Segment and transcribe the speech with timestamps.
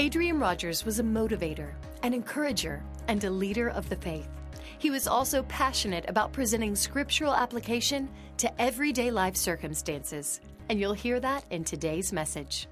[0.00, 4.30] Adrian Rogers was a motivator, an encourager, and a leader of the faith.
[4.78, 8.08] He was also passionate about presenting scriptural application
[8.38, 10.40] to everyday life circumstances,
[10.70, 12.66] and you'll hear that in today's message.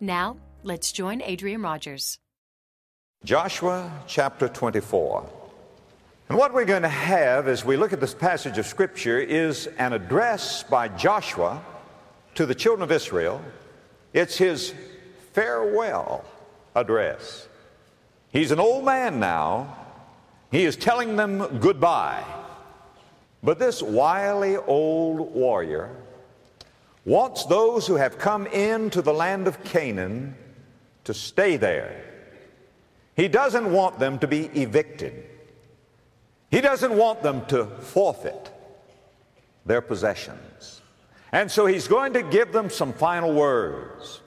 [0.00, 2.20] Now, let's join Adrian Rogers.
[3.24, 5.28] Joshua chapter 24.
[6.28, 9.66] And what we're going to have as we look at this passage of Scripture is
[9.78, 11.60] an address by Joshua
[12.36, 13.42] to the children of Israel.
[14.12, 14.72] It's his
[15.32, 16.24] farewell
[16.80, 17.48] address.
[18.32, 19.76] He's an old man now.
[20.50, 22.24] He is telling them goodbye.
[23.42, 25.94] But this wily old warrior
[27.04, 30.34] wants those who have come into the land of Canaan
[31.04, 32.04] to stay there.
[33.16, 35.24] He doesn't want them to be evicted.
[36.50, 38.50] He doesn't want them to forfeit
[39.66, 40.80] their possessions.
[41.32, 44.20] And so he's going to give them some final words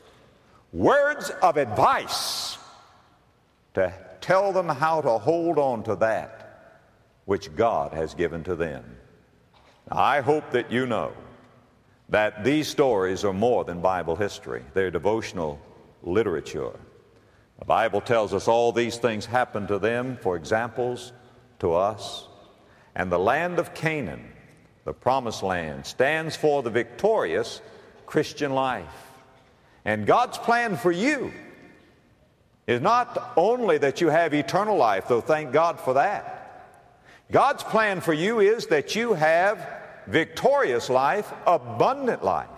[0.73, 2.50] words of advice
[3.73, 6.41] to tell them how to hold on to that
[7.25, 8.83] which God has given to them.
[9.89, 11.13] I hope that you know
[12.09, 15.59] that these stories are more than Bible history, they're devotional
[16.03, 16.73] literature.
[17.59, 21.13] The Bible tells us all these things happened to them for examples
[21.59, 22.27] to us.
[22.95, 24.33] And the land of Canaan,
[24.83, 27.61] the promised land, stands for the victorious
[28.07, 29.11] Christian life.
[29.85, 31.31] And God's plan for you
[32.67, 36.37] is not only that you have eternal life, though thank God for that.
[37.31, 39.67] God's plan for you is that you have
[40.07, 42.49] victorious life, abundant life.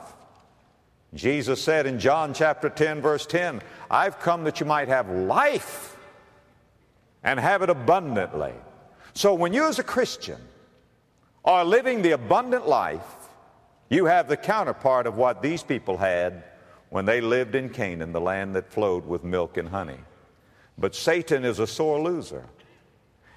[1.13, 5.95] Jesus said in John chapter 10, verse 10, I've come that you might have life
[7.23, 8.53] and have it abundantly.
[9.13, 10.41] So when you as a Christian
[11.45, 13.05] are living the abundant life,
[13.89, 16.43] you have the counterpart of what these people had
[16.93, 19.97] when they lived in Canaan, the land that flowed with milk and honey.
[20.77, 22.45] But Satan is a sore loser.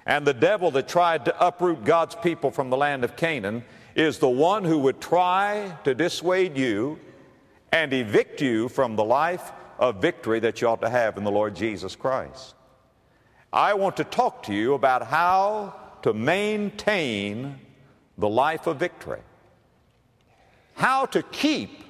[0.05, 3.63] And the devil that tried to uproot God's people from the land of Canaan
[3.95, 6.99] is the one who would try to dissuade you
[7.71, 11.31] and evict you from the life of victory that you ought to have in the
[11.31, 12.53] Lord Jesus Christ.
[13.51, 17.59] I want to talk to you about how to maintain
[18.19, 19.21] the life of victory,
[20.75, 21.85] how to keep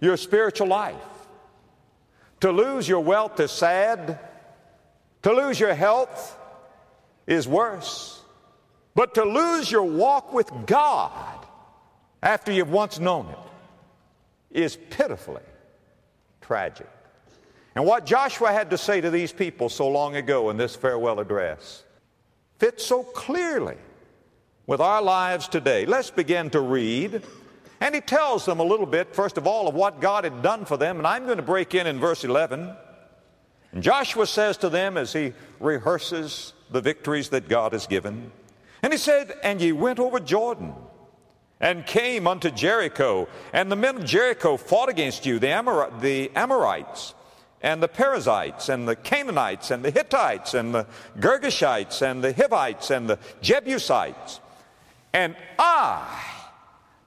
[0.00, 0.96] your spiritual life.
[2.40, 4.18] To lose your wealth is sad,
[5.22, 6.38] to lose your health
[7.26, 8.22] is worse,
[8.94, 11.46] but to lose your walk with God
[12.22, 15.42] after you've once known it is pitifully
[16.40, 16.88] tragic.
[17.74, 21.20] And what Joshua had to say to these people so long ago in this farewell
[21.20, 21.84] address
[22.58, 23.76] fits so clearly
[24.66, 25.86] with our lives today.
[25.86, 27.22] Let's begin to read.
[27.80, 30.66] And he tells them a little bit, first of all, of what God had done
[30.66, 30.98] for them.
[30.98, 32.74] And I'm going to break in in verse 11.
[33.72, 38.32] And Joshua says to them as he rehearses the victories that God has given,
[38.82, 40.74] and he said, And ye went over Jordan
[41.60, 43.28] and came unto Jericho.
[43.52, 47.14] And the men of Jericho fought against you, the, Amor- the Amorites,
[47.62, 50.86] and the Perizzites, and the Canaanites, and the Hittites, and the
[51.18, 54.40] Girgashites, and the Hivites, and the Jebusites.
[55.12, 56.39] And I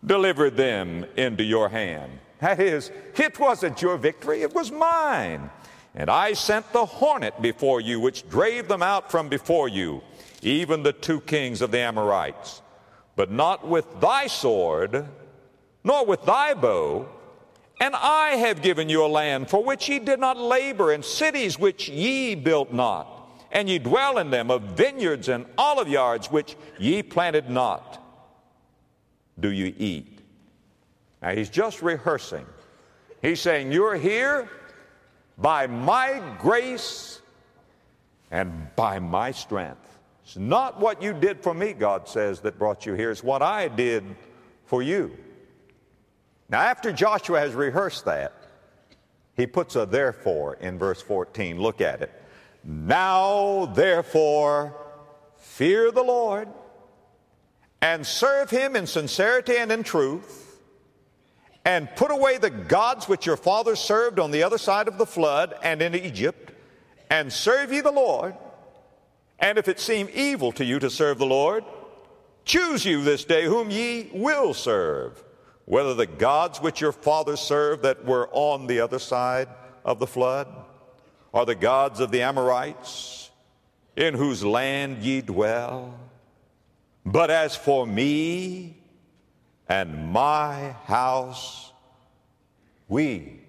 [0.05, 2.11] delivered them into your hand.
[2.39, 5.49] That is, it wasn't your victory, it was mine.
[5.95, 10.01] And I sent the hornet before you, which drave them out from before you,
[10.41, 12.63] even the two kings of the Amorites
[13.15, 15.05] but not with thy sword,
[15.83, 17.07] nor with thy bow.
[17.79, 21.59] And I have given you a land for which ye did not labor, and cities
[21.59, 23.07] which ye built not,
[23.51, 27.99] and ye dwell in them, of vineyards and olive yards which ye planted not.
[29.39, 30.19] Do you eat?
[31.21, 32.45] Now he's just rehearsing.
[33.21, 34.49] He's saying, You're here
[35.37, 37.21] by my grace
[38.31, 39.79] and by my strength.
[40.23, 43.11] It's not what you did for me, God says, that brought you here.
[43.11, 44.03] It's what I did
[44.65, 45.17] for you.
[46.49, 48.33] Now, after Joshua has rehearsed that,
[49.35, 51.59] he puts a therefore in verse 14.
[51.59, 52.11] Look at it.
[52.63, 54.75] Now, therefore,
[55.37, 56.47] fear the Lord
[57.83, 60.57] and serve him in sincerity and in truth,
[61.65, 65.05] and put away the gods which your fathers served on the other side of the
[65.05, 66.53] flood and in Egypt,
[67.09, 68.35] and serve ye the Lord.
[69.37, 71.65] And if it seem evil to you to serve the Lord,
[72.45, 75.21] choose you this day whom ye will serve,
[75.65, 79.49] whether the gods which your fathers served that were on the other side
[79.83, 80.47] of the flood,
[81.33, 83.29] or the gods of the Amorites,
[83.97, 85.99] in whose land ye dwell.
[87.05, 88.77] But as for me
[89.67, 91.71] and my house,
[92.87, 93.41] we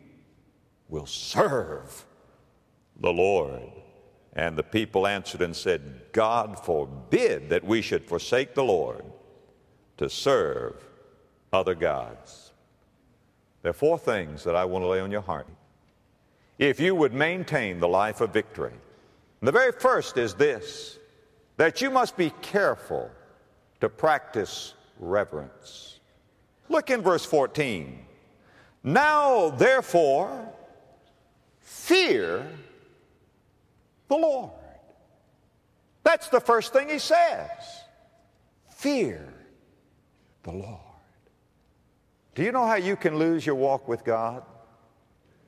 [0.88, 2.04] will serve
[3.00, 3.62] the Lord.
[4.32, 9.04] And the people answered and said, God forbid that we should forsake the Lord
[9.98, 10.82] to serve
[11.52, 12.52] other gods.
[13.62, 15.46] There are four things that I want to lay on your heart.
[16.58, 18.74] If you would maintain the life of victory,
[19.40, 20.98] the very first is this
[21.56, 23.10] that you must be careful
[23.84, 26.00] to practice reverence.
[26.70, 28.02] Look in verse 14.
[28.82, 30.48] Now, therefore,
[31.60, 32.46] fear
[34.08, 34.52] the Lord.
[36.02, 37.50] That's the first thing he says.
[38.70, 39.28] Fear
[40.44, 40.80] the Lord.
[42.34, 44.44] Do you know how you can lose your walk with God?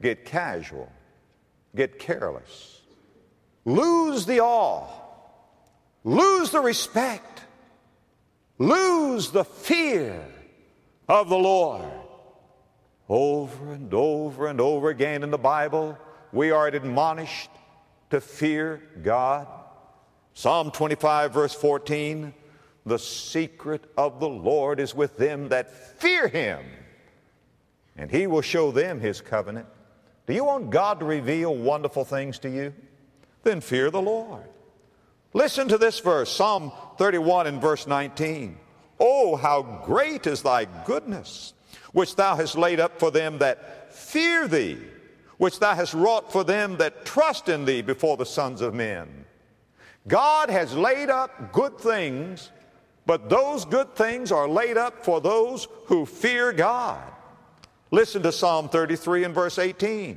[0.03, 0.93] Get casual,
[1.75, 2.83] get careless,
[3.65, 4.87] lose the awe,
[6.05, 7.46] lose the respect,
[8.59, 10.25] lose the fear
[11.09, 11.91] of the Lord.
[13.09, 15.97] Over and over and over again in the Bible,
[16.33, 17.51] we are admonished
[18.11, 19.47] to fear God.
[20.35, 22.35] Psalm 25, verse 14
[22.85, 26.65] The secret of the Lord is with them that fear him,
[27.97, 29.67] and he will show them his covenant.
[30.27, 32.75] Do you want God to reveal wonderful things to you?
[33.45, 34.43] Then fear the Lord.
[35.33, 38.59] Listen to this verse, Psalm 31 and verse 19.
[38.99, 41.55] Oh, how great is thy goodness,
[41.93, 44.79] which thou hast laid up for them that fear thee
[45.39, 49.25] which thou hast wrought for them that trust in thee before the sons of men.
[50.09, 52.51] God has laid up good things,
[53.05, 57.03] but those good things are laid up for those who fear God.
[57.91, 60.17] Listen to Psalm 33 and verse 18.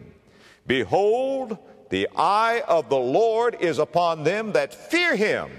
[0.68, 1.58] Behold,
[1.90, 5.50] the eye of the Lord is upon them that fear him,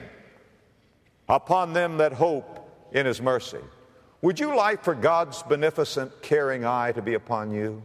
[1.30, 3.60] upon them that hope in his mercy.
[4.22, 7.82] Would you like for God's beneficent, caring eye to be upon you?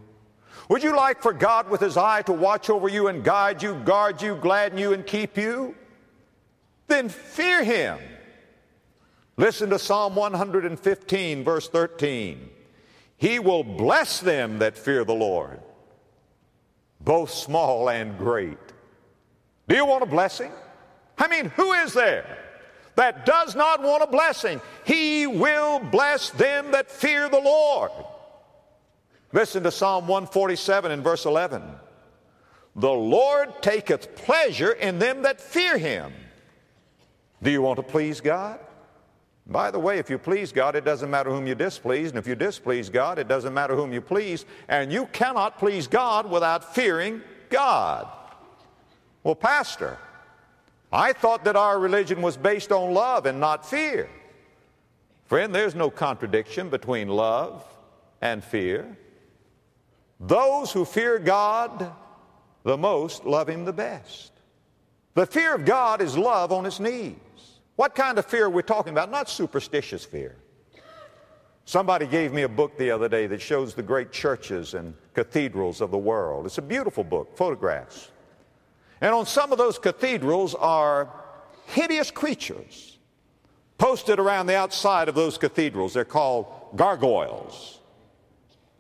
[0.68, 3.76] Would you like for God with his eye to watch over you and guide you,
[3.86, 5.76] guard you, gladden you, and keep you?
[6.88, 8.00] Then fear him.
[9.38, 12.50] Listen to Psalm 115, verse 13.
[13.18, 15.62] He will bless them that fear the Lord,
[17.00, 18.58] both small and great.
[19.68, 20.52] Do you want a blessing?
[21.18, 22.45] I mean, who is there
[22.96, 24.62] that does not want a blessing?
[24.86, 27.92] He will bless them that fear the Lord.
[29.34, 31.64] Listen to Psalm 147 and verse 11.
[32.76, 36.14] The Lord taketh pleasure in them that fear him.
[37.42, 38.60] Do you want to please God?
[39.48, 42.10] By the way, if you please God, it doesn't matter whom you displease.
[42.10, 44.46] And if you displease God, it doesn't matter whom you please.
[44.68, 48.08] And you cannot please God without fearing God.
[49.24, 50.00] Well, Pastor,
[50.96, 54.10] I thought that our religion was based on love and not fear.
[55.26, 57.66] Friend, there's no contradiction between love
[58.22, 58.98] and fear.
[60.22, 61.92] Those who fear God
[62.64, 64.32] the most love Him the best.
[65.16, 67.18] The fear of God is love on its knees.
[67.76, 69.12] What kind of fear are we talking about?
[69.12, 70.38] Not superstitious fear.
[71.66, 75.82] Somebody gave me a book the other day that shows the great churches and cathedrals
[75.82, 76.46] of the world.
[76.46, 78.12] It's a beautiful book, photographs.
[79.02, 81.10] And on some of those cathedrals are
[81.68, 82.98] hideous creatures
[83.78, 85.94] posted around the outside of those cathedrals.
[85.94, 87.80] They're called gargoyles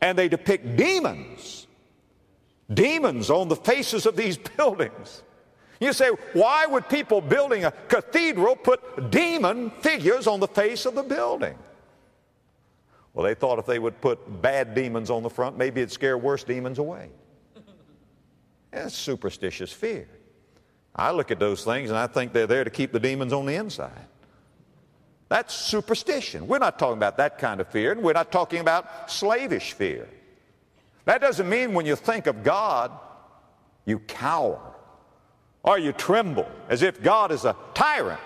[0.01, 1.67] and they depict demons.
[2.73, 5.23] Demons on the faces of these buildings.
[5.79, 10.95] You say, why would people building a cathedral put demon figures on the face of
[10.95, 11.57] the building?
[13.13, 16.17] Well, they thought if they would put bad demons on the front, maybe it'd scare
[16.17, 17.09] worse demons away.
[18.75, 20.05] That's superstitious fear.
[20.93, 23.45] I look at those things and I think they're there to keep the demons on
[23.45, 24.07] the inside.
[25.29, 26.45] That's superstition.
[26.45, 30.07] We're not talking about that kind of fear, and we're not talking about slavish fear.
[31.05, 32.91] That doesn't mean when you think of God,
[33.85, 34.59] you cower
[35.63, 38.19] or you tremble as if God is a tyrant.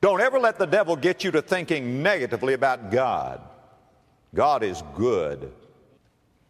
[0.00, 3.40] Don't ever let the devil get you to thinking negatively about God.
[4.34, 5.52] God is good.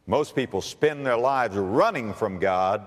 [0.07, 2.87] Most people spend their lives running from God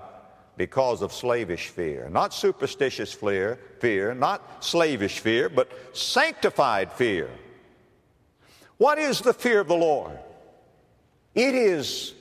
[0.56, 2.08] because of slavish fear.
[2.10, 7.30] Not superstitious fear, fear, not slavish fear, but sanctified fear.
[8.78, 10.18] What is the fear of the Lord?
[11.34, 12.14] It is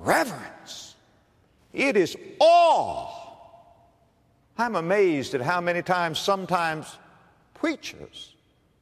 [0.00, 0.94] reverence.
[1.72, 3.08] It is awe.
[4.58, 6.98] I'm amazed at how many times sometimes
[7.54, 8.34] preachers,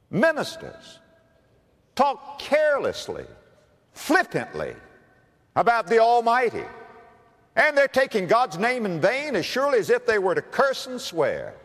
[0.09, 0.99] ministers,
[1.95, 3.25] talk carelessly,
[3.93, 4.75] flippantly
[5.55, 6.63] about the Almighty.
[7.55, 10.87] And they're taking God's name in vain as surely as if they were to curse
[10.87, 11.55] and swear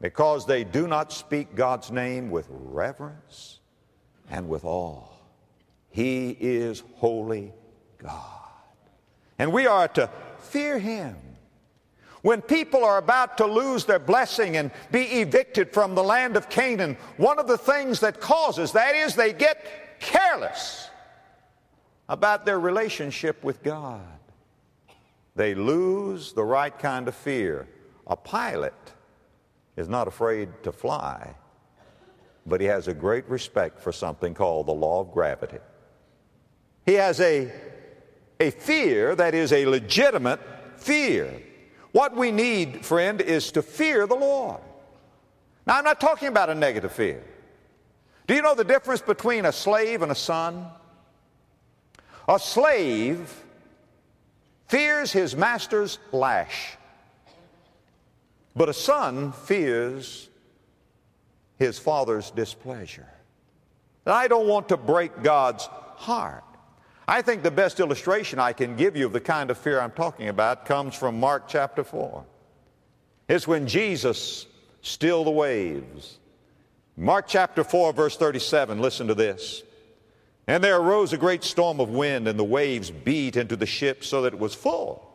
[0.00, 3.58] because they do not speak God's name with reverence
[4.30, 5.08] and with awe.
[5.90, 7.52] He is holy
[7.98, 8.40] God.
[9.38, 10.08] And we are to
[10.38, 11.16] fear Him.
[12.22, 16.48] When people are about to lose their blessing and be evicted from the land of
[16.48, 20.88] Canaan, one of the things that causes that is they get careless
[22.08, 24.02] about their relationship with God.
[25.36, 27.66] They lose the right kind of fear.
[28.06, 28.74] A pilot
[29.76, 31.34] is not afraid to fly,
[32.46, 35.58] but he has a great respect for something called the law of gravity.
[36.86, 37.50] He has a,
[38.38, 40.40] a fear that is a legitimate
[40.76, 41.42] fear.
[41.92, 44.60] What we need, friend, is to fear the Lord.
[45.66, 47.22] Now, I'm not talking about a negative fear.
[48.26, 50.66] Do you know the difference between a slave and a son?
[52.28, 53.42] A slave
[54.68, 56.76] fears his master's lash,
[58.56, 60.28] but a son fears
[61.58, 63.08] his father's displeasure.
[64.06, 65.66] I don't want to break God's
[65.96, 66.44] heart.
[67.06, 69.90] I think the best illustration I can give you of the kind of fear I'm
[69.90, 72.24] talking about comes from Mark chapter 4.
[73.28, 74.46] It's when Jesus
[74.80, 76.18] stilled the waves.
[76.96, 79.62] Mark chapter 4, verse 37, listen to this.
[80.46, 84.04] And there arose a great storm of wind, and the waves beat into the ship
[84.04, 85.10] so that it was full.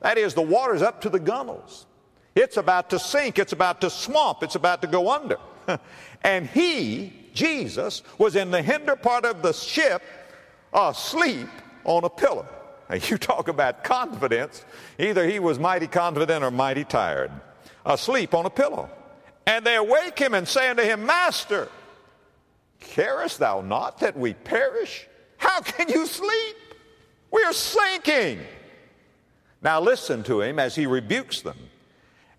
[0.00, 1.86] That is, the water's up to the gunnels.
[2.34, 5.38] It's about to sink, it's about to swamp, it's about to go under.
[6.22, 10.02] and he, Jesus, was in the hinder part of the ship
[10.72, 11.48] asleep
[11.84, 12.46] on a pillow.
[12.90, 14.62] Now, you talk about confidence.
[14.98, 17.30] Either he was mighty confident or mighty tired,
[17.86, 18.90] asleep on a pillow.
[19.46, 21.70] And they awake him and say unto him, Master,
[22.84, 25.06] carest thou not that we perish?
[25.38, 26.56] How can you sleep?
[27.30, 28.40] We are sinking.
[29.62, 31.58] Now listen to him as he rebukes them.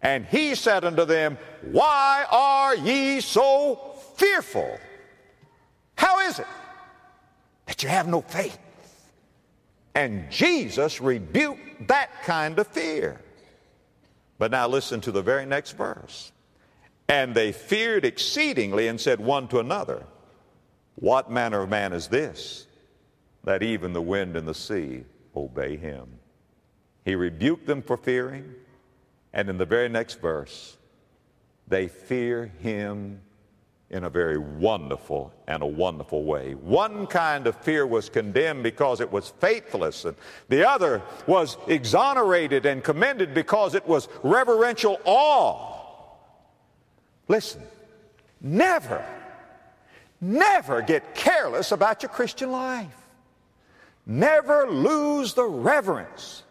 [0.01, 1.37] And he said unto them,
[1.71, 4.77] Why are ye so fearful?
[5.95, 6.47] How is it
[7.65, 8.57] that you have no faith.
[9.93, 13.21] And Jesus rebuked that kind of fear.
[14.37, 16.31] But now listen to the very next verse.
[17.07, 20.05] And they feared exceedingly and said one to another,
[20.95, 22.67] What manner of man is this,
[23.43, 25.03] that even the wind and the sea
[25.35, 26.07] obey him?
[27.03, 28.55] He rebuked them for fearing,
[29.33, 30.77] and in the very next verse,
[31.67, 33.21] they fear him
[33.89, 36.55] in a very wonderful and a wonderful way.
[36.55, 40.17] One kind of fear was condemned because it was faithless, and
[40.49, 45.73] the other was exonerated and commended because it was reverential awe.
[47.27, 47.61] Listen,
[48.41, 49.05] never,
[50.25, 52.95] never get careless about your Christian life.
[54.05, 56.43] Never lose the reverence.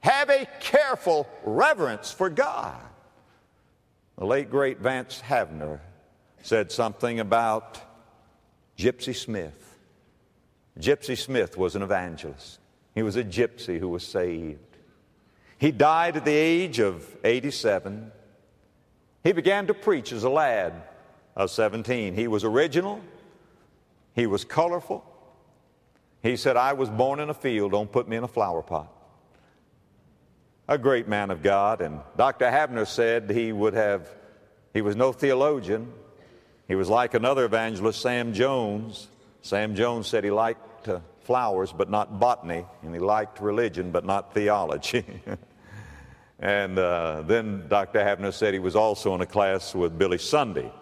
[0.00, 2.80] Have a careful reverence for God.
[4.18, 5.80] The late great Vance Havner
[6.42, 7.80] said something about
[8.76, 9.76] Gypsy Smith.
[10.78, 12.60] Gypsy Smith was an evangelist.
[12.94, 14.58] He was a gypsy who was saved.
[15.58, 18.12] He died at the age of 87.
[19.24, 20.72] He began to preach as a lad
[21.36, 22.14] of 17.
[22.14, 23.00] He was original.
[24.18, 25.04] He was colorful.
[26.24, 28.92] He said, I was born in a field, don't put me in a flower pot.
[30.66, 31.80] A great man of God.
[31.80, 32.46] And Dr.
[32.46, 34.08] Havner said he would have,
[34.74, 35.92] he was no theologian,
[36.66, 39.06] he was like another evangelist, Sam Jones.
[39.42, 44.04] Sam Jones said he liked uh, flowers but not botany, and he liked religion but
[44.04, 45.04] not theology.
[46.40, 48.00] and uh, then Dr.
[48.00, 50.72] Havner said he was also in a class with Billy Sunday.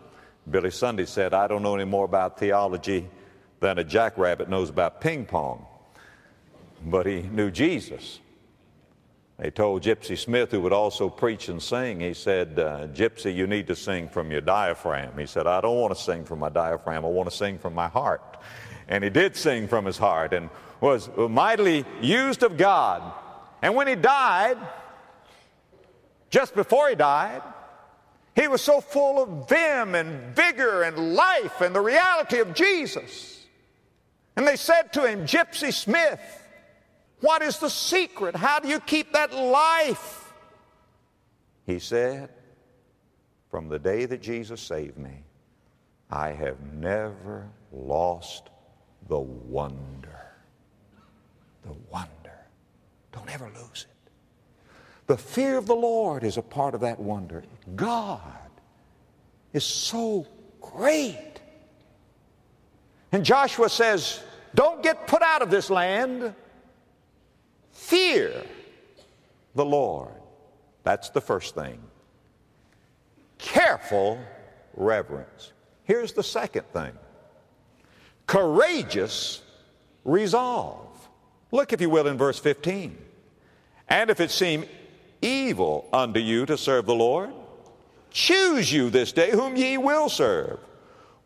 [0.51, 3.11] Billy Sunday said, I don't know any more about theology
[3.61, 5.67] than a jackrabbit knows about ping pong.
[6.85, 8.21] But he knew Jesus.
[9.39, 13.47] They told Gypsy Smith, who would also preach and sing, he said, uh, Gypsy, you
[13.47, 15.19] need to sing from your diaphragm.
[15.19, 17.75] He said, I don't want to sing from my diaphragm, I want to sing from
[17.75, 18.39] my heart.
[18.89, 20.49] And he did sing from his heart and
[20.81, 23.13] was mightily used of God.
[23.61, 24.57] And when he died,
[26.31, 27.43] just before he died,
[28.35, 33.36] he was so full of vim and vigor and life and the reality of Jesus.
[34.37, 36.21] And they said to him, Gypsy Smith,
[37.21, 38.37] what is the secret?
[38.37, 40.33] How do you keep that life?
[41.65, 42.29] He said,
[43.51, 45.25] From the day that Jesus saved me,
[46.11, 48.51] I have never lost
[49.09, 50.33] the wonder.
[51.63, 52.11] The wonder.
[53.13, 54.11] Don't ever lose it.
[55.07, 57.43] The fear of the Lord is a part of that wonder.
[57.75, 58.21] God
[59.53, 60.27] is so
[60.61, 61.41] great.
[63.13, 64.21] And Joshua says,
[64.57, 66.35] Don't get put out of this land.
[67.73, 68.33] Fear
[69.55, 70.15] the Lord.
[70.83, 71.79] That's the first thing.
[73.37, 74.19] Careful
[74.75, 75.53] reverence.
[75.85, 76.93] Here's the second thing
[78.27, 79.43] courageous
[80.05, 80.89] resolve.
[81.53, 82.97] Look, if you will, in verse 15.
[83.89, 84.65] And if it seem
[85.21, 87.31] evil unto you to serve the Lord?
[88.11, 90.59] Choose you this day whom ye will serve.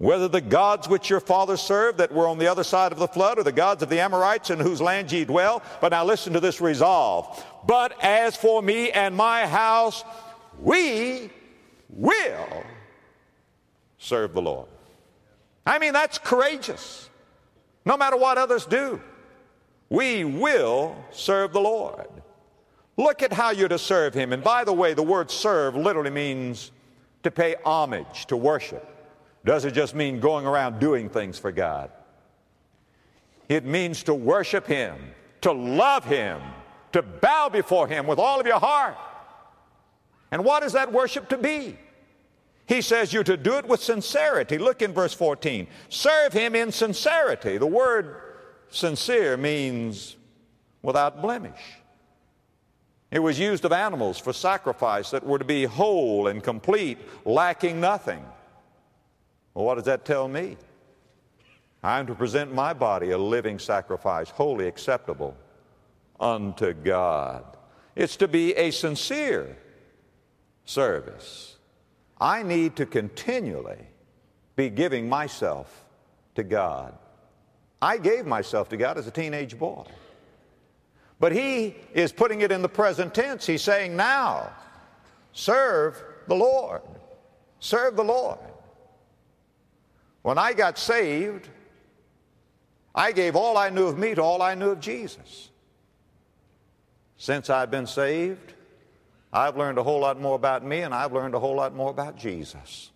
[0.01, 3.07] Whether the gods which your fathers served that were on the other side of the
[3.07, 5.63] flood, or the gods of the Amorites in whose land ye dwell.
[5.83, 7.45] But now listen to this resolve.
[7.67, 10.03] But as for me and my house,
[10.59, 11.29] we
[11.91, 12.65] will
[13.99, 14.69] serve the Lord.
[15.67, 17.11] I mean, that's courageous.
[17.85, 19.03] No matter what others do,
[19.91, 22.09] we will serve the Lord.
[22.97, 24.33] Look at how you're to serve Him.
[24.33, 26.73] And by the way, the word serve literally means
[27.23, 28.87] to pay homage, to worship.
[29.45, 31.91] Doesn't just mean going around doing things for God.
[33.49, 34.97] It means to worship Him,
[35.41, 36.41] to love Him,
[36.93, 38.97] to bow before Him with all of your heart.
[40.31, 41.77] And what is that worship to be?
[42.67, 44.59] He says you're to do it with sincerity.
[44.59, 45.67] Look in verse 14.
[45.89, 47.59] Serve Him in sincerity.
[47.59, 48.15] The word
[48.69, 50.17] sincere means
[50.83, 51.61] without blemish.
[53.11, 57.81] It was used of animals for sacrifice that were to be whole and complete, lacking
[57.81, 58.25] nothing.
[59.55, 60.57] Well, what does that tell me?
[61.83, 65.37] I'm to present my body a living sacrifice, wholly acceptable
[66.19, 67.45] unto God.
[67.97, 69.57] It's to be a sincere
[70.65, 71.57] service.
[72.21, 73.87] I need to continually
[74.57, 75.87] be giving myself
[76.35, 76.95] to God.
[77.81, 79.87] I gave myself to God as a teenage boy.
[81.19, 83.47] But he is putting it in the present tense.
[83.47, 84.53] He's saying, now,
[85.33, 86.83] serve the Lord.
[87.59, 88.39] Serve the Lord.
[90.23, 91.49] When I got saved,
[92.95, 95.51] I gave all I knew of me to all I knew of Jesus.
[97.17, 98.55] Since I've been saved,
[99.33, 101.91] I've learned a whole lot more about me and I've learned a whole lot more
[101.91, 102.91] about Jesus.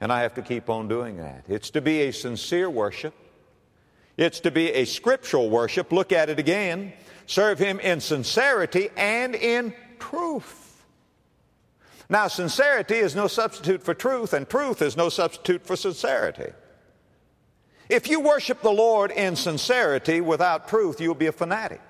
[0.00, 1.44] And I have to keep on doing that.
[1.48, 3.14] It's to be a sincere worship.
[4.16, 5.92] It's to be a scriptural worship.
[5.92, 6.92] Look at it again.
[7.26, 10.61] Serve Him in sincerity and in truth.
[12.12, 16.52] Now, sincerity is no substitute for truth, and truth is no substitute for sincerity.
[17.88, 21.80] If you worship the Lord in sincerity without truth, you'll be a fanatic.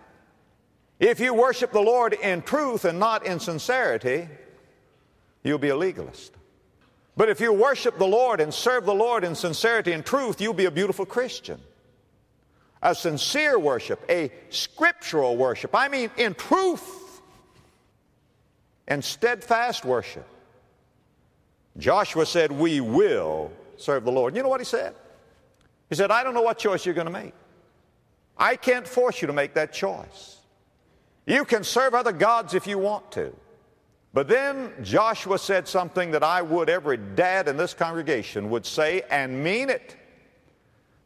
[1.00, 4.28] If you worship the Lord in truth and not in sincerity,
[5.42, 6.32] you'll be a legalist.
[7.16, 10.54] But if you worship the Lord and serve the Lord in sincerity and truth, you'll
[10.54, 11.60] be a beautiful Christian.
[12.80, 15.74] A sincere worship, a scriptural worship.
[15.74, 17.01] I mean, in truth
[18.88, 20.26] and steadfast worship.
[21.78, 24.36] Joshua said, We will serve the Lord.
[24.36, 24.94] You know what he said?
[25.88, 27.34] He said, I don't know what choice you're going to make.
[28.36, 30.38] I can't force you to make that choice.
[31.26, 33.34] You can serve other gods if you want to.
[34.14, 39.02] But then Joshua said something that I would, every dad in this congregation would say
[39.10, 39.96] and mean it.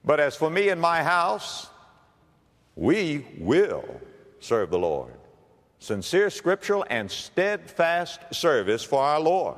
[0.05, 1.69] But as for me and my house,
[2.75, 4.01] we will
[4.41, 5.12] serve the Lord
[5.87, 9.57] sincere scriptural and steadfast service for our Lord.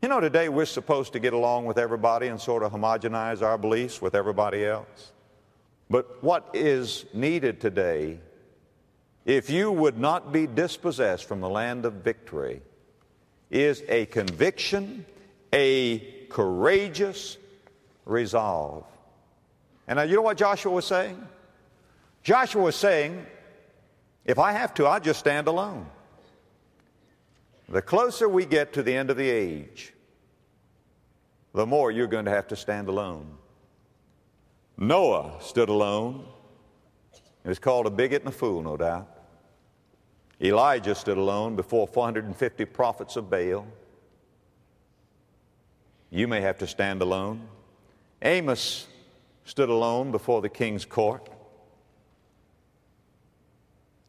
[0.00, 3.58] You know, today we're supposed to get along with everybody and sort of homogenize our
[3.58, 5.12] beliefs with everybody else.
[5.90, 8.18] But what is needed today,
[9.26, 12.62] if you would not be dispossessed from the land of victory,
[13.50, 15.04] is a conviction,
[15.52, 15.98] a
[16.30, 17.36] courageous
[18.06, 18.84] resolve.
[19.86, 21.20] And now, you know what Joshua was saying?
[22.22, 23.26] Joshua was saying,
[24.24, 25.86] if I have to, I'll just stand alone.
[27.68, 29.92] The closer we get to the end of the age,
[31.54, 33.36] the more you're going to have to stand alone.
[34.76, 36.26] Noah stood alone.
[37.42, 39.08] He was called a bigot and a fool, no doubt.
[40.42, 43.66] Elijah stood alone before 450 prophets of Baal.
[46.10, 47.46] You may have to stand alone.
[48.22, 48.86] Amos
[49.44, 51.28] stood alone before the king's court.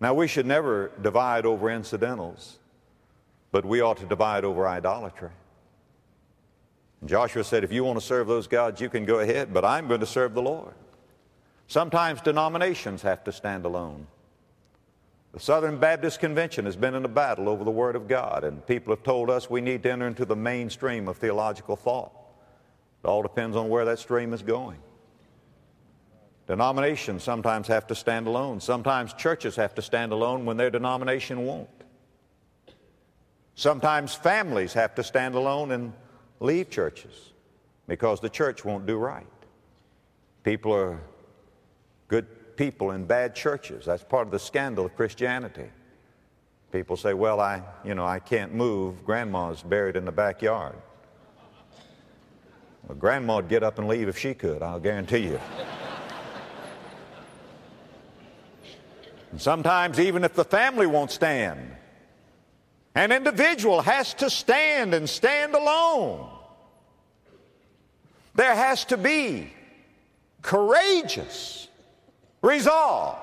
[0.01, 2.57] Now, we should never divide over incidentals,
[3.51, 5.29] but we ought to divide over idolatry.
[7.01, 9.63] And Joshua said, If you want to serve those gods, you can go ahead, but
[9.63, 10.73] I'm going to serve the Lord.
[11.67, 14.07] Sometimes denominations have to stand alone.
[15.33, 18.65] The Southern Baptist Convention has been in a battle over the Word of God, and
[18.65, 22.11] people have told us we need to enter into the mainstream of theological thought.
[23.03, 24.79] It all depends on where that stream is going.
[26.51, 28.59] Denominations sometimes have to stand alone.
[28.59, 31.69] Sometimes churches have to stand alone when their denomination won't.
[33.55, 35.93] Sometimes families have to stand alone and
[36.41, 37.31] leave churches
[37.87, 39.25] because the church won't do right.
[40.43, 40.99] People are
[42.09, 43.85] good people in bad churches.
[43.85, 45.69] That's part of the scandal of Christianity.
[46.73, 49.05] People say, well, I, you know, I can't move.
[49.05, 50.75] Grandma's buried in the backyard.
[52.89, 55.39] Well, grandma'd get up and leave if she could, I'll guarantee you.
[59.32, 61.60] And sometimes, even if the family won't stand,
[62.94, 66.30] An individual has to stand and stand alone.
[68.36, 69.54] There has to be
[70.41, 71.67] courageous
[72.41, 73.17] resolve.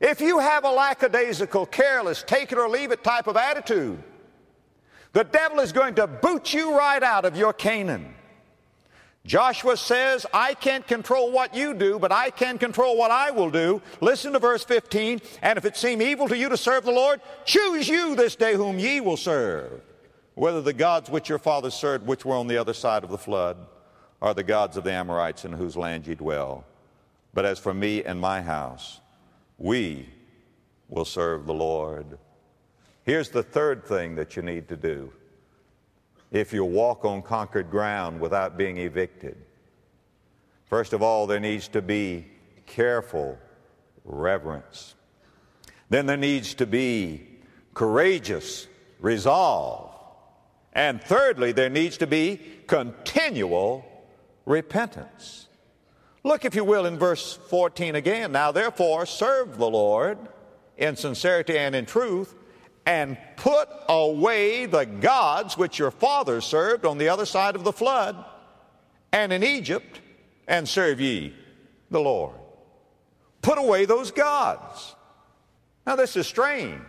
[0.00, 4.02] If you have a lackadaisical, careless, take it or leave it type of attitude,
[5.12, 8.14] the devil is going to boot you right out of your Canaan.
[9.24, 13.50] Joshua says, I can't control what you do, but I can control what I will
[13.50, 13.80] do.
[14.00, 15.20] Listen to verse 15.
[15.42, 18.54] And if it seem evil to you to serve the Lord, choose you this day
[18.54, 19.80] whom ye will serve.
[20.34, 23.18] Whether the gods which your fathers served, which were on the other side of the
[23.18, 23.58] flood,
[24.20, 26.64] are the gods of the Amorites in whose land ye dwell.
[27.32, 29.00] But as for me and my house,
[29.56, 30.08] we
[30.88, 32.18] will serve the Lord.
[33.04, 35.12] Here's the third thing that you need to do
[36.32, 39.36] if you walk on conquered ground without being evicted.
[40.64, 42.26] First of all, there needs to be
[42.64, 43.38] careful
[44.04, 44.94] reverence.
[45.90, 47.28] Then there needs to be
[47.74, 48.66] courageous
[48.98, 49.90] resolve.
[50.72, 53.84] And thirdly, there needs to be continual
[54.46, 55.48] repentance.
[56.24, 58.32] Look, if you will, in verse 14 again.
[58.32, 60.16] Now, therefore, serve the Lord
[60.78, 62.34] in sincerity and in truth
[62.86, 67.72] and put away the gods which your fathers served on the other side of the
[67.72, 68.24] flood
[69.12, 70.00] and in Egypt,
[70.48, 71.34] and serve ye
[71.90, 72.34] the Lord.
[73.42, 74.94] Put away those gods.
[75.86, 76.80] Now, this is strange.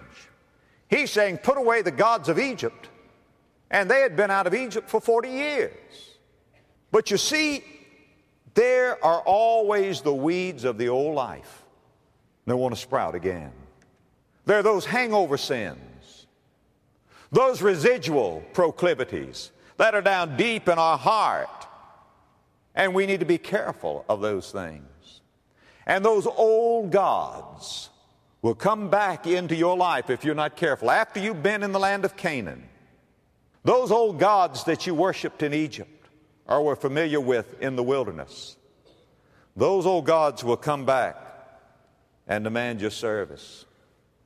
[0.89, 2.89] He's saying, put away the gods of Egypt,
[3.69, 5.73] and they had been out of Egypt for 40 years.
[6.91, 7.63] But you see,
[8.53, 11.63] there are always the weeds of the old life.
[12.45, 13.51] They want to sprout again.
[14.45, 16.27] There are those hangover sins,
[17.31, 21.67] those residual proclivities that are down deep in our heart.
[22.75, 25.21] And we need to be careful of those things.
[25.85, 27.89] And those old gods
[28.41, 30.91] will come back into your life if you're not careful.
[30.91, 32.63] After you've been in the land of Canaan,
[33.63, 36.07] those old gods that you worshiped in Egypt
[36.47, 38.57] or were familiar with in the wilderness,
[39.55, 41.15] those old gods will come back
[42.27, 43.65] and demand your service.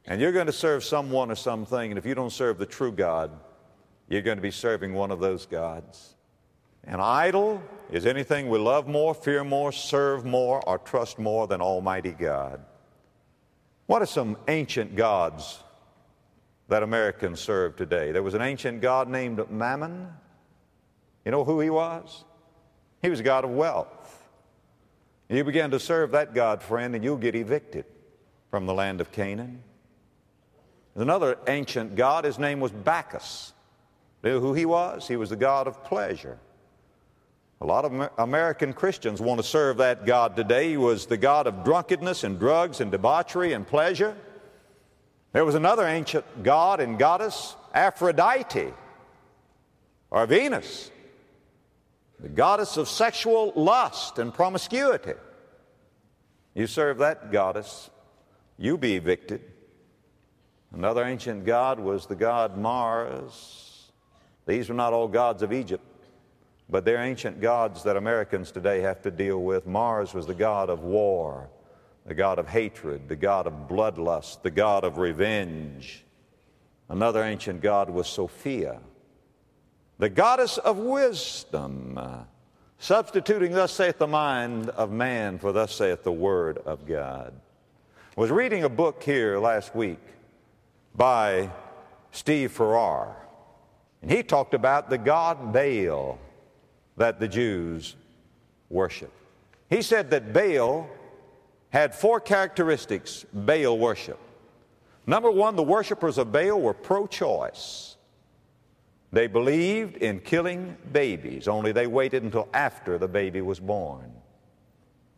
[0.07, 2.93] And you're going to serve someone or something, and if you don't serve the true
[2.93, 3.31] God,
[4.07, 6.15] you're going to be serving one of those gods.
[6.85, 11.59] An idol is anything we love more, fear more, serve more, or trust more than
[11.59, 12.61] Almighty God.
[13.87, 15.61] What are some ancient gods
[16.69, 18.13] that Americans serve today?
[18.13, 20.07] There was an ancient god named Mammon.
[21.25, 22.23] You know who he was?
[23.01, 24.23] He was a god of wealth.
[25.29, 27.83] You begin to serve that God, friend, and you'll get evicted
[28.49, 29.61] from the land of Canaan.
[30.97, 32.25] There's another ancient god.
[32.25, 33.53] His name was Bacchus.
[34.23, 35.07] You know who he was?
[35.07, 36.39] He was the god of pleasure.
[37.61, 40.69] A lot of American Christians want to serve that God today.
[40.69, 44.17] He was the God of drunkenness and drugs and debauchery and pleasure.
[45.33, 48.73] There was another ancient god and goddess, Aphrodite,
[50.09, 50.89] or Venus,
[52.19, 55.13] the goddess of sexual lust and promiscuity.
[56.55, 57.91] You serve that goddess,
[58.57, 59.43] you be evicted.
[60.77, 63.89] Another ancient god was the god Mars.
[64.45, 65.83] These were not all gods of Egypt,
[66.69, 69.65] but they're ancient gods that Americans today have to deal with.
[69.65, 71.49] Mars was the god of war,
[72.05, 76.05] the god of hatred, the god of bloodlust, the god of revenge.
[76.89, 78.79] Another ancient god was Sophia,
[79.97, 81.99] the goddess of wisdom,
[82.77, 87.33] substituting, Thus saith the mind of man for Thus saith the word of God.
[88.15, 89.97] I was reading a book here last week
[90.97, 91.49] by
[92.11, 93.15] Steve Farrar.
[94.01, 96.19] And he talked about the god Baal
[96.97, 97.95] that the Jews
[98.69, 99.11] worship.
[99.69, 100.89] He said that Baal
[101.69, 104.19] had four characteristics Baal worship.
[105.05, 107.95] Number one, the worshippers of Baal were pro choice.
[109.11, 114.11] They believed in killing babies, only they waited until after the baby was born.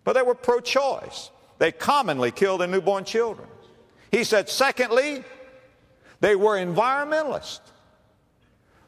[0.03, 1.31] But they were pro choice.
[1.57, 3.47] They commonly killed their newborn children.
[4.11, 5.23] He said, secondly,
[6.19, 7.61] they were environmentalists.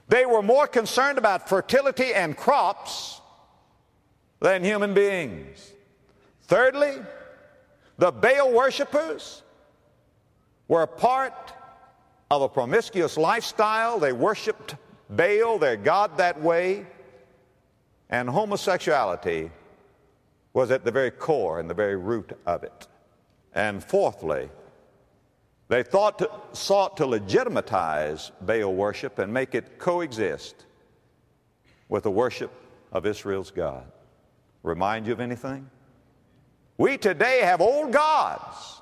[0.08, 3.22] They were more concerned about fertility and crops
[4.42, 5.72] than human beings.
[6.44, 6.98] Thirdly,
[7.98, 9.44] the Baal worshippers
[10.68, 11.54] were part
[12.30, 14.00] of a promiscuous lifestyle.
[14.00, 14.76] They worshiped
[15.10, 16.86] Baal, their God, that way.
[18.10, 19.52] And homosexuality
[20.54, 22.88] was at the very core and the very root of it.
[23.54, 24.50] And fourthly,
[25.72, 30.66] they thought to, sought to legitimatize Baal worship and make it coexist
[31.88, 32.52] with the worship
[32.92, 33.90] of Israel's God.
[34.64, 35.70] Remind you of anything?
[36.78, 38.82] We today have old gods.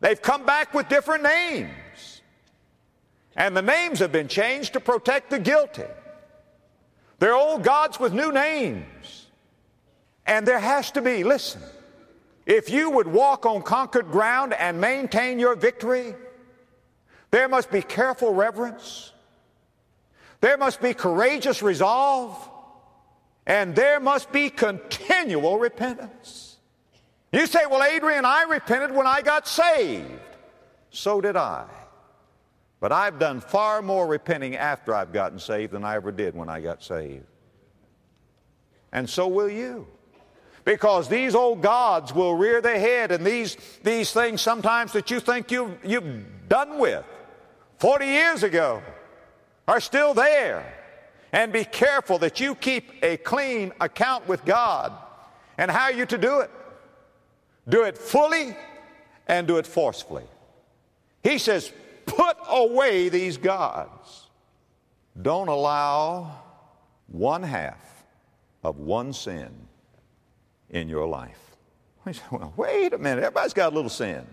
[0.00, 2.22] They've come back with different names.
[3.36, 5.84] And the names have been changed to protect the guilty.
[7.18, 9.26] They're old gods with new names.
[10.24, 11.60] And there has to be, listen,
[12.46, 16.14] if you would walk on conquered ground and maintain your victory,
[17.32, 19.12] there must be careful reverence.
[20.40, 22.50] There must be courageous resolve.
[23.46, 26.56] And there must be continual repentance.
[27.32, 30.08] You say, well, Adrian, I repented when I got saved.
[30.90, 31.66] So did I.
[32.80, 36.48] But I've done far more repenting after I've gotten saved than I ever did when
[36.48, 37.24] I got saved.
[38.92, 39.86] And so will you.
[40.66, 45.20] Because these old gods will rear their head, and these, these things sometimes that you
[45.20, 47.04] think you've, you've done with
[47.78, 48.82] 40 years ago
[49.68, 50.74] are still there.
[51.32, 54.92] And be careful that you keep a clean account with God.
[55.56, 56.50] And how are you to do it?
[57.68, 58.56] Do it fully
[59.28, 60.24] and do it forcefully.
[61.22, 61.72] He says,
[62.06, 64.26] put away these gods.
[65.20, 66.40] Don't allow
[67.06, 68.04] one half
[68.64, 69.65] of one sin
[70.76, 71.56] in your life.
[72.04, 74.24] He said, well, wait a minute, everybody's got a little sin.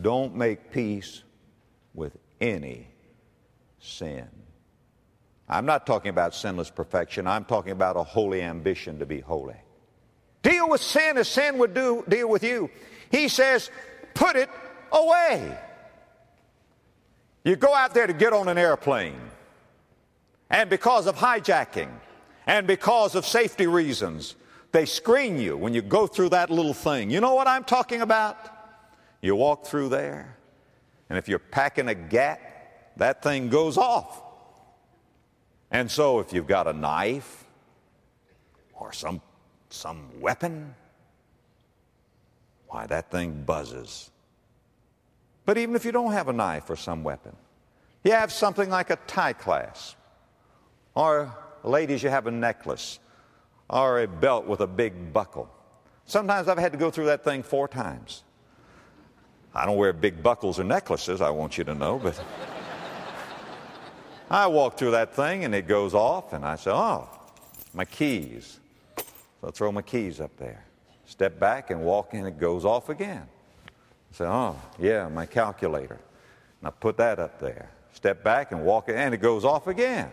[0.00, 1.22] Don't make peace
[1.94, 2.88] with any
[3.78, 4.28] sin.
[5.48, 7.26] I'm not talking about sinless perfection.
[7.26, 9.56] I'm talking about a holy ambition to be holy.
[10.42, 12.68] Deal with sin as sin would do, deal with you.
[13.10, 13.70] He says,
[14.14, 14.50] put it
[14.92, 15.56] away.
[17.44, 19.20] You go out there to get on an airplane,
[20.50, 21.90] and because of hijacking
[22.46, 24.34] and because of safety reasons,
[24.76, 27.08] they screen you when you go through that little thing.
[27.08, 28.36] You know what I'm talking about?
[29.22, 30.36] You walk through there,
[31.08, 34.22] and if you're packing a gat, that thing goes off.
[35.70, 37.46] And so if you've got a knife
[38.74, 39.22] or some,
[39.70, 40.74] some weapon,
[42.66, 44.10] why, that thing buzzes.
[45.46, 47.34] But even if you don't have a knife or some weapon,
[48.04, 49.96] you have something like a tie clasp,
[50.94, 51.34] or
[51.64, 52.98] ladies, you have a necklace,
[53.68, 55.50] or a belt with a big buckle.
[56.06, 58.22] Sometimes I've had to go through that thing four times.
[59.54, 62.20] I don't wear big buckles or necklaces, I want you to know, but
[64.30, 67.08] I walk through that thing and it goes off, and I say, Oh,
[67.72, 68.60] my keys.
[69.40, 70.64] So I throw my keys up there.
[71.06, 73.26] Step back and walk in, it goes off again.
[74.12, 75.98] I say, Oh, yeah, my calculator.
[76.60, 77.70] And I put that up there.
[77.92, 80.10] Step back and walk in, and it goes off again.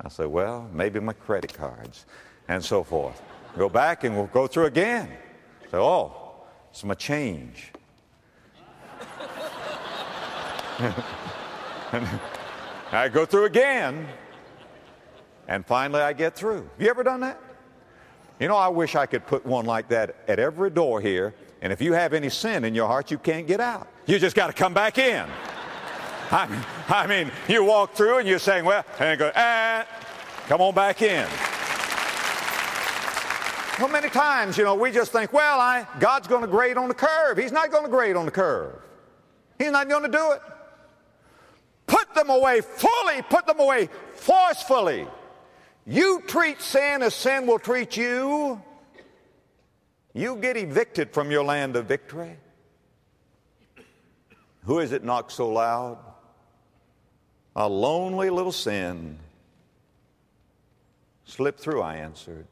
[0.00, 2.04] I say, Well, maybe my credit cards,
[2.50, 3.22] and so forth.
[3.56, 5.08] Go back and we'll go through again.
[5.70, 6.12] Say, Oh,
[6.70, 7.70] it's my change.
[12.92, 14.08] I go through again,
[15.46, 16.62] and finally I get through.
[16.62, 17.40] Have you ever done that?
[18.40, 21.72] You know, I wish I could put one like that at every door here, and
[21.72, 23.86] if you have any sin in your heart, you can't get out.
[24.06, 25.24] You just got to come back in.
[26.32, 29.86] I mean, I mean, you walk through and you're saying, well, and go, ah,
[30.48, 31.28] come on back in.
[33.80, 36.88] Well, many times, you know, we just think, well, I, God's going to grade on
[36.88, 37.38] the curve.
[37.38, 38.74] He's not going to grade on the curve.
[39.58, 40.42] He's not going to do it.
[41.86, 45.06] Put them away fully, put them away forcefully.
[45.86, 48.60] You treat sin as sin will treat you.
[50.12, 52.36] You get evicted from your land of victory.
[54.64, 55.96] Who is it knock so loud?
[57.56, 59.18] A lonely little sin.
[61.24, 62.46] Slip through, I answered.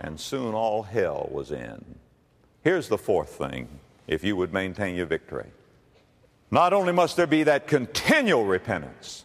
[0.00, 1.84] And soon all hell was in.
[2.62, 3.68] Here's the fourth thing
[4.06, 5.50] if you would maintain your victory.
[6.50, 9.24] Not only must there be that continual repentance,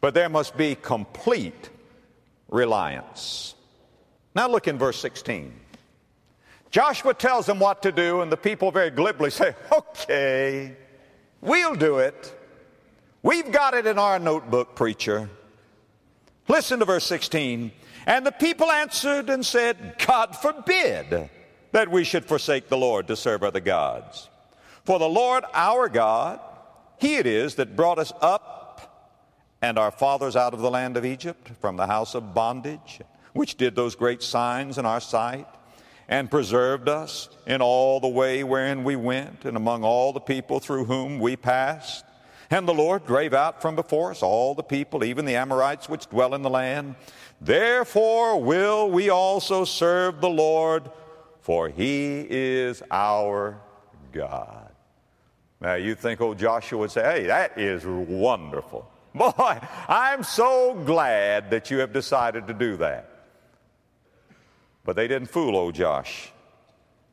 [0.00, 1.70] but there must be complete
[2.48, 3.54] reliance.
[4.34, 5.52] Now look in verse 16.
[6.70, 10.74] Joshua tells them what to do, and the people very glibly say, Okay,
[11.40, 12.36] we'll do it.
[13.22, 15.30] We've got it in our notebook, preacher.
[16.48, 17.70] Listen to verse 16.
[18.06, 21.30] And the people answered and said, God forbid
[21.72, 24.28] that we should forsake the Lord to serve other gods.
[24.84, 26.40] For the Lord our God,
[26.98, 28.64] he it is that brought us up
[29.62, 33.00] and our fathers out of the land of Egypt from the house of bondage,
[33.32, 35.46] which did those great signs in our sight,
[36.06, 40.60] and preserved us in all the way wherein we went, and among all the people
[40.60, 42.04] through whom we passed.
[42.50, 46.10] And the Lord drave out from before us all the people, even the Amorites which
[46.10, 46.94] dwell in the land.
[47.40, 50.90] Therefore will we also serve the Lord,
[51.40, 53.58] for he is our
[54.12, 54.70] God.
[55.60, 58.90] Now, you think old Joshua would say, hey, that is wonderful.
[59.14, 63.10] Boy, I'm so glad that you have decided to do that.
[64.84, 66.30] But they didn't fool old Josh.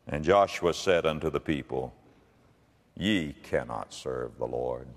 [0.07, 1.93] And Joshua said unto the people,
[2.97, 4.87] Ye cannot serve the Lord.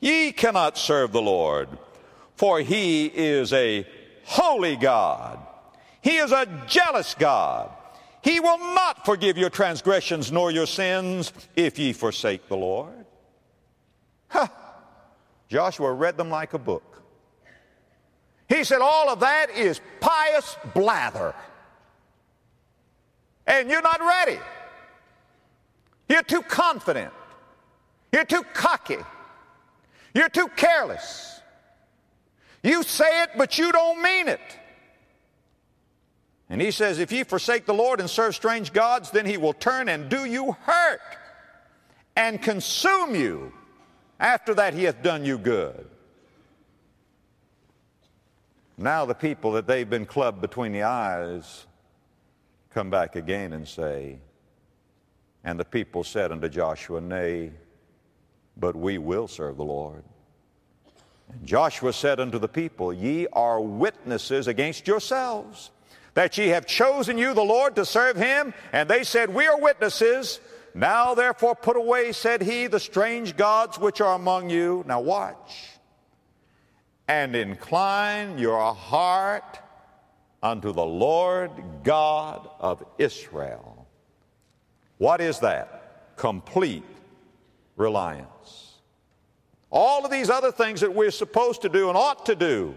[0.00, 1.68] Ye cannot serve the Lord,
[2.34, 3.86] for he is a
[4.24, 5.38] holy God.
[6.02, 7.70] He is a jealous God.
[8.22, 13.04] He will not forgive your transgressions nor your sins if ye forsake the Lord.
[14.28, 14.48] Huh.
[15.48, 17.02] Joshua read them like a book.
[18.48, 21.34] He said, All of that is pious blather.
[23.46, 24.38] And you're not ready.
[26.08, 27.12] You're too confident.
[28.12, 28.98] You're too cocky.
[30.14, 31.40] You're too careless.
[32.64, 34.40] You say it, but you don't mean it.
[36.48, 39.52] And he says, If ye forsake the Lord and serve strange gods, then he will
[39.52, 41.00] turn and do you hurt
[42.16, 43.52] and consume you.
[44.18, 45.86] After that, he hath done you good.
[48.78, 51.66] Now, the people that they've been clubbed between the eyes
[52.70, 54.18] come back again and say,
[55.44, 57.52] And the people said unto Joshua, Nay,
[58.56, 60.02] but we will serve the Lord.
[61.42, 65.70] Joshua said unto the people, Ye are witnesses against yourselves
[66.14, 68.54] that ye have chosen you the Lord to serve him.
[68.72, 70.40] And they said, We are witnesses.
[70.74, 74.84] Now therefore put away, said he, the strange gods which are among you.
[74.86, 75.68] Now watch.
[77.06, 79.60] And incline your heart
[80.42, 81.50] unto the Lord
[81.82, 83.86] God of Israel.
[84.98, 86.16] What is that?
[86.16, 86.84] Complete
[87.76, 88.73] reliance.
[89.74, 92.76] All of these other things that we're supposed to do and ought to do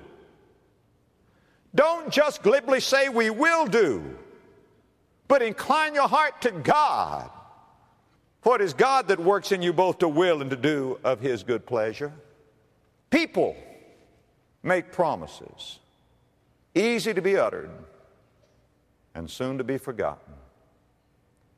[1.75, 4.17] don't just glibly say, We will do,
[5.27, 7.29] but incline your heart to God.
[8.41, 11.19] For it is God that works in you both to will and to do of
[11.19, 12.11] His good pleasure.
[13.11, 13.55] People
[14.63, 15.77] make promises,
[16.73, 17.69] easy to be uttered
[19.13, 20.33] and soon to be forgotten.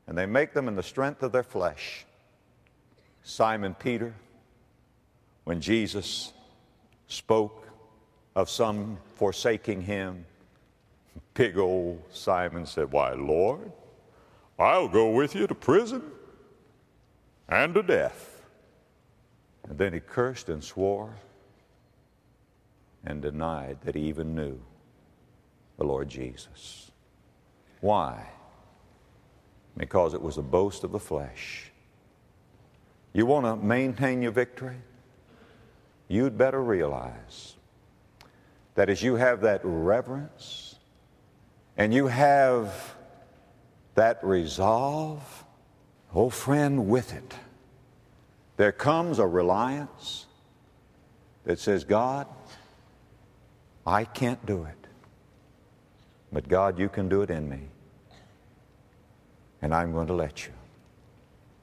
[0.06, 2.04] And they make them in the strength of their flesh.
[3.22, 4.14] Simon Peter,
[5.44, 6.32] when Jesus
[7.06, 7.68] spoke
[8.36, 10.24] of some forsaking him.
[11.34, 13.72] Big old Simon said, Why, Lord,
[14.58, 16.02] I'll go with you to prison
[17.48, 18.42] and to death.
[19.68, 21.14] And then he cursed and swore
[23.04, 24.60] and denied that he even knew
[25.78, 26.90] the Lord Jesus.
[27.80, 28.28] Why?
[29.76, 31.70] Because it was a boast of the flesh.
[33.12, 34.76] You want to maintain your victory?
[36.10, 37.54] You'd better realize
[38.74, 40.74] that as you have that reverence
[41.76, 42.96] and you have
[43.94, 45.44] that resolve,
[46.12, 47.34] oh friend, with it,
[48.56, 50.26] there comes a reliance
[51.44, 52.26] that says, God,
[53.86, 54.88] I can't do it.
[56.32, 57.68] But God, you can do it in me.
[59.62, 60.52] And I'm going to let you.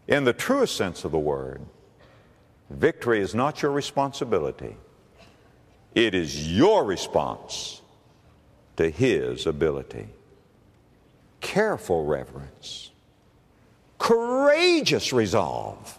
[0.08, 1.60] In the truest sense of the word,
[2.70, 4.76] victory is not your responsibility.
[5.96, 7.82] It is your response
[8.76, 10.08] to His ability.
[11.42, 12.92] Careful reverence,
[14.00, 15.98] courageous resolve,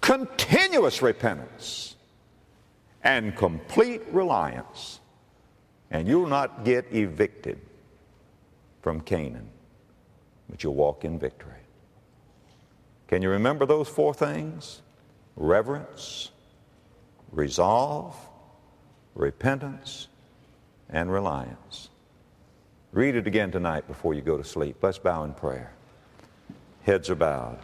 [0.00, 1.96] continuous repentance,
[3.02, 5.00] and complete reliance.
[5.90, 7.60] And you'll not get evicted
[8.82, 9.48] from Canaan,
[10.48, 11.52] but you'll walk in victory.
[13.06, 14.82] Can you remember those four things?
[15.36, 16.30] Reverence,
[17.32, 18.16] resolve,
[19.14, 20.08] repentance,
[20.88, 21.88] and reliance.
[22.92, 24.76] Read it again tonight before you go to sleep.
[24.80, 25.72] Let's bow in prayer.
[26.82, 27.58] Heads are bowed,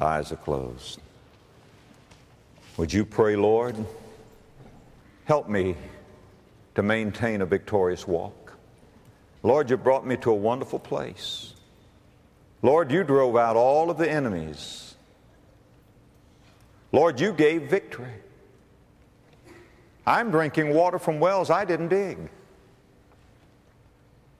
[0.00, 1.00] eyes are closed.
[2.76, 3.76] Would you pray, Lord?
[5.24, 5.76] Help me
[6.74, 8.52] to maintain a victorious walk.
[9.42, 11.54] Lord, you brought me to a wonderful place.
[12.62, 14.85] Lord, you drove out all of the enemies.
[16.92, 18.12] Lord, you gave victory.
[20.06, 22.18] I'm drinking water from wells I didn't dig.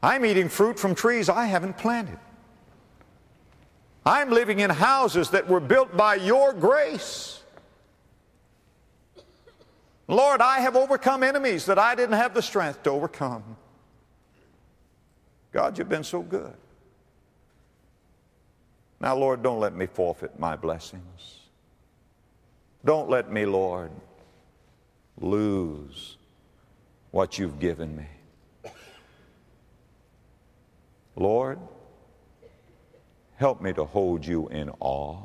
[0.02, 2.18] I'm eating fruit from trees I haven't planted.
[4.05, 7.42] I'm living in houses that were built by your grace.
[10.07, 13.57] Lord, I have overcome enemies that I didn't have the strength to overcome.
[15.51, 16.55] God, you've been so good.
[19.01, 21.36] Now, Lord, don't let me forfeit my blessings.
[22.87, 23.91] Don't let me, Lord,
[25.20, 26.18] lose
[27.11, 28.07] what you've given me.
[31.16, 31.59] Lord,
[33.34, 35.18] help me to hold you in awe,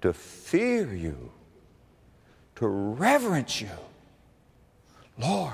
[0.00, 1.30] to fear you,
[2.56, 3.70] to reverence you.
[5.16, 5.52] Lord,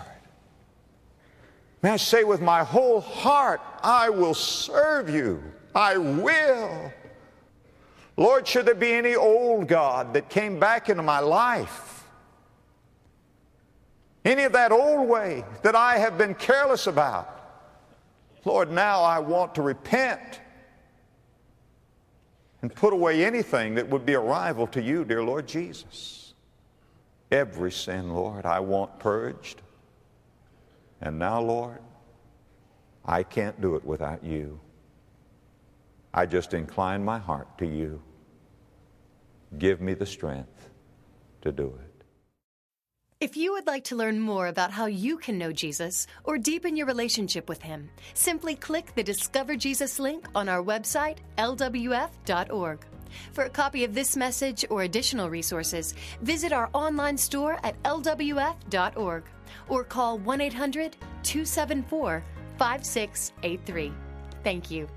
[1.82, 5.42] may I say with my whole heart, I will serve you.
[5.74, 6.90] I will.
[8.16, 12.04] Lord, should there be any old God that came back into my life,
[14.24, 17.30] any of that old way that I have been careless about.
[18.44, 20.40] Lord, now I want to repent
[22.62, 26.34] and put away anything that would be a rival to you, dear Lord Jesus.
[27.30, 29.60] Every sin, Lord, I want purged.
[31.00, 31.80] And now, Lord,
[33.04, 34.60] I can't do it without you.
[36.16, 38.00] I just incline my heart to you.
[39.58, 40.70] Give me the strength
[41.42, 42.04] to do it.
[43.20, 46.76] If you would like to learn more about how you can know Jesus or deepen
[46.76, 52.86] your relationship with Him, simply click the Discover Jesus link on our website, lwf.org.
[53.32, 59.24] For a copy of this message or additional resources, visit our online store at lwf.org
[59.68, 62.24] or call 1 800 274
[62.58, 63.92] 5683.
[64.44, 64.88] Thank you.